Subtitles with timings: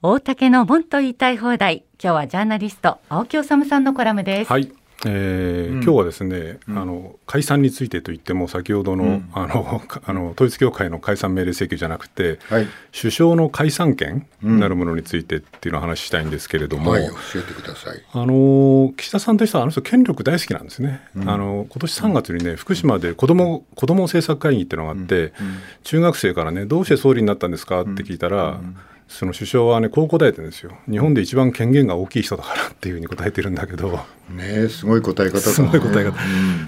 [0.00, 1.82] 大竹のもんと言いたい放題。
[2.00, 4.48] 今日はジャーナリスト青木治さんのコラムです。
[4.48, 4.70] はい。
[5.04, 18.00] えー、うん、今日はですね、うん、あの解散についてといっても先ほどのうん、 あのあの統一教会の解散命令請求じゃなくて、はい、首相の解散権なるものについてっていうのを話したいんですけれども、はい、教えてください。
[18.12, 25.32] あの岸田さんとしてはあの人権力大好きなんですね、あの今年3月にね福島で子ども子ども政策会議っていうのがあって、
[25.82, 28.60] 中学生からねどうして総理になったんですかって聞いたら、
[29.08, 30.72] その首相はねこう答えてるんですよ。
[30.88, 33.98] 日本で一番権限が大きい人だからっていうふうに答えてるんだけど。
[34.30, 36.18] ねすごい答え方すごい答え方、だか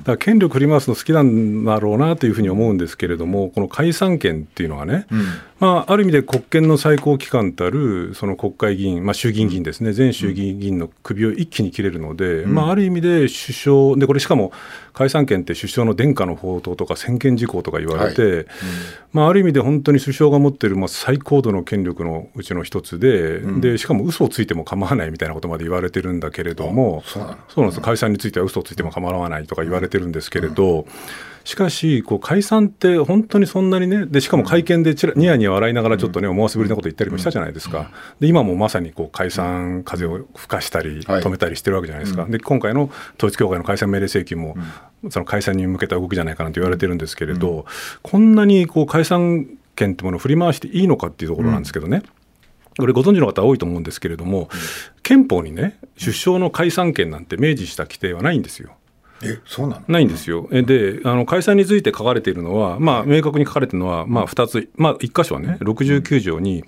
[0.06, 5.24] ら権力振り回すの好きなんだろうなというふうに思うんですけれどもこの解散権っていうのはね、うん、
[5.60, 9.92] まあ、ある意味で国権の最高機関たるその国会議員、まあ、衆議院議員ですね。
[9.92, 14.52] 全衆議院議員の首を一気に切れるので、うん、まあ、ある意味で首相でこれしかも
[14.94, 18.32] 解散権って首相の殿下の宝刀とか専権事項とか言われて、はい。
[18.32, 18.46] うん、
[19.12, 27.82] まあ、ある意味で本当に首相が持っているまあ最高度の権力のうちの一つで,、でしかも嘘をついても構わないみたいなことまで言われてるんだけれどもそうなんです。
[27.82, 30.86] 解散については嘘をついても構わないとか言われてるんですけれど、
[31.44, 37.90] しかしこう解散って本当にそんなにねでしかも会見でちらニヤニヤ笑いながらちょっとね思わせぶりなこと言ったりもしたじゃないですか。
[38.18, 44.56] で今もまさにこう解散風を吹かしたり止めたりしてるわけじゃないですか、で今回の統一教会の解散命令請求も、
[45.08, 47.66] その解散に向けた動きじゃないかなと言われてるんですけれど、
[48.02, 52.02] こんなにこう解散権ってものを振り回していいのかっていうところなんですけどね、
[52.78, 54.48] これご存知の方多いと思うんですけれども、
[55.02, 58.76] 憲法にね首相の解散権なんて明示した規定はないんですよ。
[59.22, 59.82] えそうなの？
[59.88, 60.48] ないんですよ。
[60.50, 66.64] であの解散について書かれているのは、まあ、明確に書かれているのは、まあ、2つ、まあ、1箇所はね69条に、うん、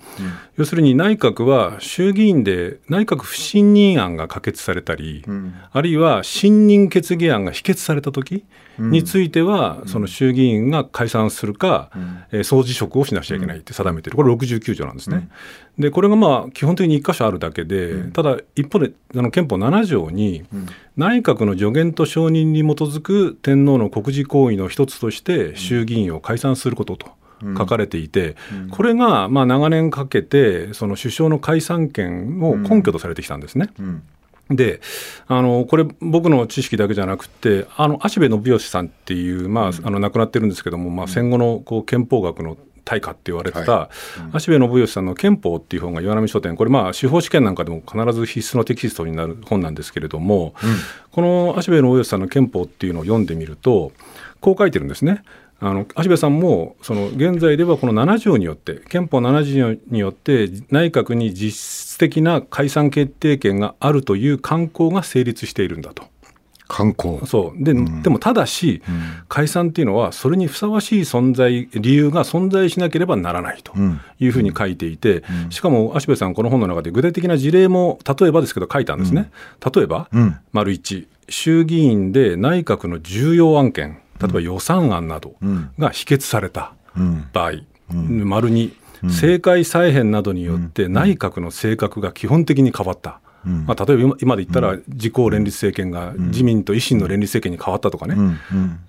[0.57, 8.43] 要するに内閣は衆議院で内閣不信任案が可決されたり、うん、あるいは信任決議案が否決されたとき
[8.79, 15.29] については、うん、その衆議院が解散するか、うん、えー、総辞職をしなくちゃいけないって定めてる、これ69条なんですね。
[15.77, 20.43] でこれがまあ基本的に1箇所あるだけで、ただ一方であの憲法7条に、
[20.97, 27.07] 内閣の助言と承認に基づく天皇の国事行為の一つとして衆議院を解散することと。
[27.57, 28.37] 書かれていて、
[28.71, 33.69] これがまあ長年かけてその首相の解散権を根拠とされてきたんですね。
[34.49, 34.81] で
[35.27, 43.89] あのこれ僕の知識だけじゃなくてあの芦部信義さんっていう、まあ、あの亡くなってるんですけども、まあ、戦後のこう憲法学の大家って言われてた、
[44.31, 50.75] 芦部信義さんの憲法っていう本が岩波書店これまあ司法試験なんかでも必ず必須のテキストになる本なんですけれども、うん、
[51.11, 53.91] この芦部信義さんの憲法っていうのを読んでみると
[54.41, 55.23] こう書いてるんですね。
[55.59, 66.12] あの芦部さんもその現在ではこの7条によって憲法7条によって内閣に実質的な解散決定権があるという慣行が成立しているんだと。
[66.67, 67.25] 観光。
[67.25, 67.63] そう。
[67.63, 73.73] でうん、でもただし、うん、解散っていうのはそれにふさわしい存在理由が存在しなければならないと
[74.19, 79.31] いうふうに書いていて、うん、しかも芦部さんこの本の中で具体的な事例も例えばですけど書いたんですね、
[79.73, 80.09] 例えば、
[80.51, 85.35] 丸1衆議院で内閣の重要案件例えば予算案など
[85.77, 86.73] が否決された
[87.33, 87.51] 場合、
[87.89, 88.73] 丸2
[89.03, 93.19] 政界再編などによって内閣の性格が基本的に変わった。
[93.45, 98.15] まあ、例えば今で言ったら、自公連立政権が自民と維新の連立政権に変わったとかね、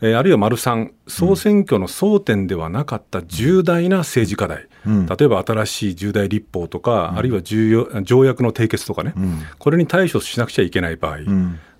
[0.00, 9.14] えー、あるいは丸3、総選挙の争点ではなかった重大な政治課題、例えば新しい重大立法とか、あるいは重要条約の締結とかね、
[9.58, 11.18] これに対処しなくちゃいけない場合、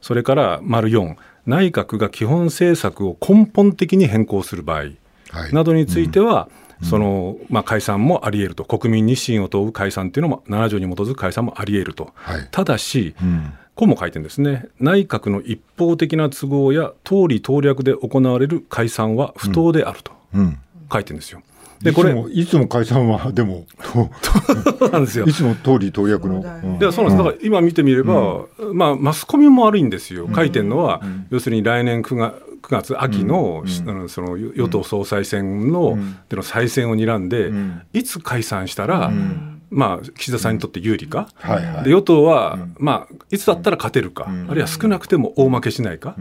[0.00, 4.84] それから丸4、内閣が基本政策を根本的に変更する場合
[5.52, 6.48] などについては、
[6.84, 20.12] そのまあ、解散もあり得ると、国民に信を問う解散というのも、7条に基づく解散もあり得ると、はい、ただし、うん、こうも書いてるんですね、内閣の一方的な都合や党利党略で行われる解散は不当であると
[20.92, 21.42] 書いてるんですよ。
[21.82, 24.08] でこれいつも解散はでもそ
[24.86, 25.26] う なんですよ。
[25.26, 26.40] いつも通り党略の、
[26.78, 27.16] でそうなんです。
[27.18, 30.28] だから今見てみれば、まあマスコミも悪いんですよ。
[30.34, 33.64] 書いてるのは、要するに来年9月9月秋の,、
[34.08, 35.98] その与党総裁選の,、
[36.30, 37.50] での再選を睨んで、
[37.92, 39.12] いつ解散したら、
[39.70, 41.28] まあ、岸田さんにとって有利か、
[41.84, 46.16] で与党は、まあ、いつだったら勝てるか、あるいは少なくても大負けしないか、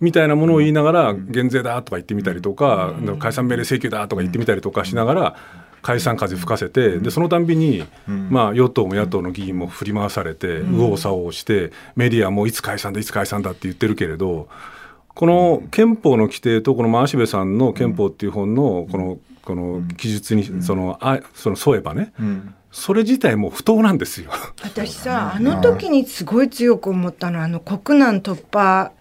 [0.00, 5.36] みたいなものを言いながら、減税だとか言ってみたりとか、解散命令請求だとか言ってみたりとかしながら、
[5.82, 14.48] 解散風吹かせて、でそのたんびに、まあ、与党も野党の議員も振り回されて、右往左往して、メディアもいつ解散だ、いつ解散だって言ってるけれど、
[15.18, 22.12] この憲法の規定とこの真部さんの憲法っていう本のこのこの記述にそのあその添えばね、
[22.70, 24.30] それ自体も不当なんですよ。
[24.62, 28.92] 私さあの時にすごい強く思ったのはあの国難突破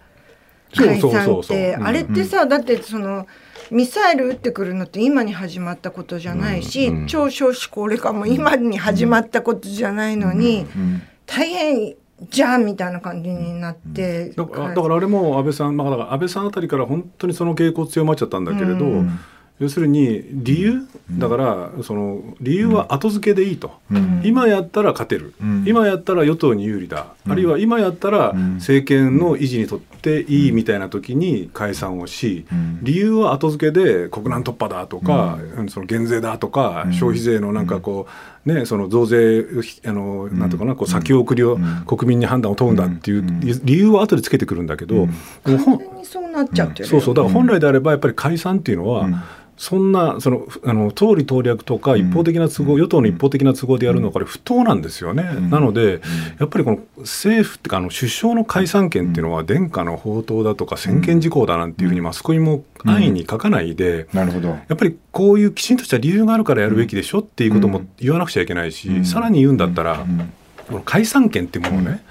[0.75, 1.75] 解散って。
[1.75, 3.28] あれってさだってその
[3.69, 6.98] ミサイル撃ってくるのって今に始まったことじゃないし、うん。
[7.02, 7.06] うん。
[7.06, 11.04] 超少子高齢化も今に始まったことじゃないのに、うん。
[11.28, 11.96] 大変
[12.30, 19.19] じゃんみたいな感じになって、だからだからあれも安倍さん、まあ、だから安倍さんあたりから本当にその傾向強まっちゃったんだけれど、うん。
[19.60, 24.22] 要するに理由、だからその理由は後付けでいいと、うん。
[24.24, 25.64] 今やったら勝てる、うん。
[25.68, 28.56] 今やったら与党に有利だ、あるいは今やったらうん。
[28.56, 32.80] 政権の維持にとっていいみたいな時に解散をし、うん。
[32.84, 35.69] 理由は後付けで国難突破だとか、うん。
[35.69, 36.94] その減税だとか、うん。
[36.94, 38.12] 消費税のなんかこう、
[38.48, 39.46] ね、その増税
[39.86, 41.84] あの、なんとかなこう先送りをうん。
[41.86, 43.40] 国民に判断を問うんだっていううん。
[43.42, 45.08] 理由は後でつけてくるんだけど、
[45.46, 47.14] でもほんそうなっちゃってそうそう。
[47.14, 49.16] だから本来であればやっぱり解散っていうのは、うん
[49.57, 55.24] そんなそのあの党利党略とか一方的な都合、与党の一方的な都合でやるのはこれ不当なんですよね。
[55.50, 56.00] なので、
[56.39, 64.07] やっぱりこの政府っていうかあの首相の解散権っていうのは殿下の宝刀だとか専権事項だなんていうふうにマスコミも安易に書かないで。
[64.13, 64.50] なるほど。
[64.50, 69.06] やっぱりこういうきちんとした理由があるからやるべきでしょっていうことも言わなくちゃいけないし、うん。
[69.06, 70.31] さらに言うんだったら、うん。
[70.68, 72.04] この解散権っていうものをね、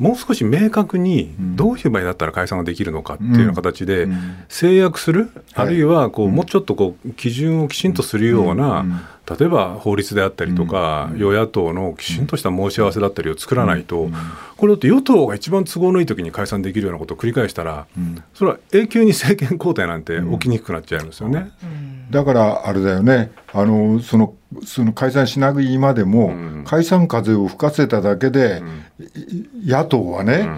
[0.00, 1.56] もう少し明確にうん。
[1.56, 4.18] どういう場合だったら解散ができるのかっていうような形でうん。
[4.48, 5.66] 制約する、はい。
[5.66, 9.00] あるいはこうもうちょっとこう基準をきちんとするような、うん
[9.38, 11.18] 例えば法律であったりとか、うん。
[11.18, 14.14] 与野党のきちんとした申し合わせだったりを作らないと、うん。
[14.56, 18.22] これだって与党が一番都合のいい時に解散できるようなことを繰り返したら、うん。
[18.34, 21.50] それは永久に政権交代なんて起きにくくなっちゃうんですよね。
[22.10, 24.34] だからあれだよね、あのその
[24.64, 26.64] その解散しなくいまでも、うん。
[26.66, 28.62] 解散風を吹かせただけで、
[29.64, 30.48] い野党はね、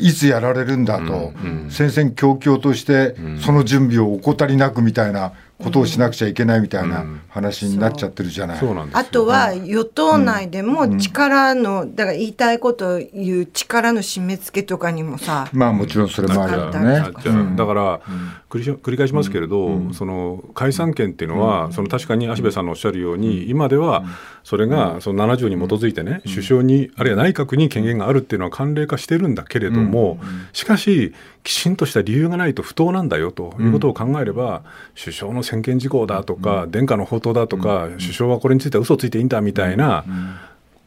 [0.00, 1.62] いつやられるんだと、うん。
[1.64, 1.70] うん。
[1.70, 3.38] 戦々恐々として、ん。
[3.38, 5.32] その準備を怠りなくみたいな
[5.62, 7.20] ことをしなくちゃいけないみたいなうん。
[7.28, 8.60] 話になっちゃってるじゃない。
[8.92, 18.00] あとは与党内でも力の、だから言いたいことを言う力の締め付けとかにもさ、まあもちろんそれもあるよなねだから、
[18.50, 24.04] 繰りし繰り返しますけれど、その解散権っていうのは、その確かに芦部さんのおっしゃるように、今では
[24.42, 30.18] それがその7条に基づいてね、首相に、あるいは内閣に権限があるっていうのは慣例化してるんだけれども、
[30.54, 31.12] しかし、
[31.44, 34.62] きちんとした理由がないと不当なんだよということを考えれば、
[34.98, 40.04] 首相の専権事項だとか、殿下の宝刀だとか、首相はこれについては嘘をついていいんだみたいな。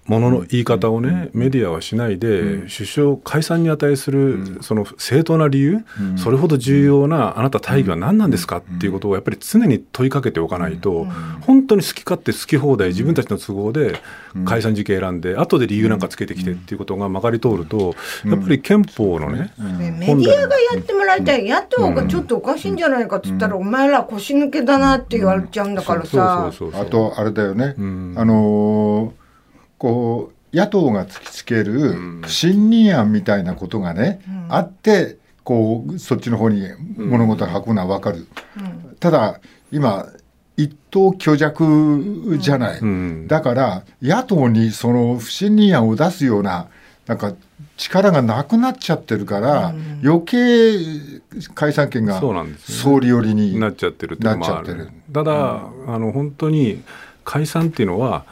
[0.05, 5.85] ものの言い方をね、メディアはしないで、首相解散に値するその正当な理由、
[6.17, 11.05] それほど重要なあなた大義は何なんですかっていうことをやっぱり常に問いかけておかないと、
[11.41, 14.01] 本当に好き勝手好き放題自分たちの都合で
[14.45, 17.95] 解散時期選んで、後で理由なんかつけてきてっていうことがまかり通ると、
[18.25, 26.51] やっぱり憲法のね、ねメディアがやってもらいたい野党がちょっとおかしいんじゃないかっつったら、お前ら腰抜けだなって言われちゃうんだからさ。
[26.51, 28.15] そうそうそうそうあとあれだよね、ん。
[28.17, 29.20] あのー
[29.81, 36.67] こう野党が突きつける不信任案みたいなことがね、あってこうそっちの方に
[36.97, 38.27] 物事が運ぶのは分かる、
[38.99, 39.41] ただ
[39.71, 40.05] 今
[40.57, 43.27] 一党虚弱じゃない、うん。
[43.27, 46.67] だから野党にその不信任案を出すような
[47.07, 47.33] なんか
[47.75, 49.73] 力がなくなっちゃってるから、
[50.03, 50.77] 余計
[51.55, 52.21] 解散権が
[52.59, 54.53] 総理寄りになっちゃってるっていうのもある。
[54.55, 54.91] なっちゃってる。
[55.11, 55.33] ただ、
[55.87, 56.83] あの本当に
[57.23, 58.25] 解散っていうのは、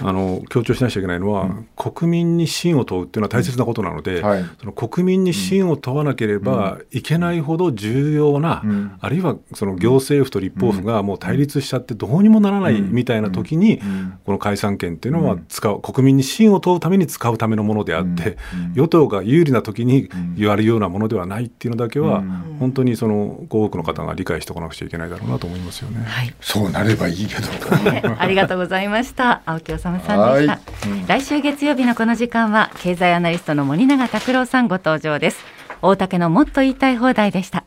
[0.00, 4.44] あの強調しなきゃいけないのは、国民に信を問うっていうのは大切なことなので、はい。
[4.58, 8.96] その国民に信を問わなければいけないほど重要な、ん。
[9.00, 13.80] あるいはその行政府と立法府がもう対立しちゃってどうにもならないみたいな時に、
[14.24, 18.36] この解散権っていうのは使う国民に信を問うために使うためのものであって、
[18.74, 22.22] 与党が有利な時に言われるようなものではないっていうのだけは、
[22.58, 26.04] 本当にその多くの方が理解しておかなくちゃいけないだろうなと思いますよね。
[26.04, 27.48] はい、そうなればいいけど。
[28.18, 29.42] ありがとうございました。
[29.46, 30.18] 青木治さんでした。
[30.18, 30.48] はい
[31.06, 35.44] 来週月曜日のこの時間は経済アナリストの森永卓郎さんご登場です。
[35.82, 37.64] 大竹のもっと言いたい放題でした。